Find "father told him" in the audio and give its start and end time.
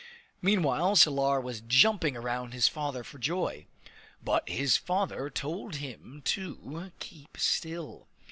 4.75-6.23